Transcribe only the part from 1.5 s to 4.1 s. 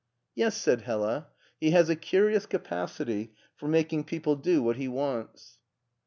he has a curious capacity for making